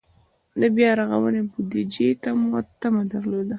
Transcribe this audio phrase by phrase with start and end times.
[0.59, 3.49] د بیا رغونې بودجې ته مو تمه درلوده.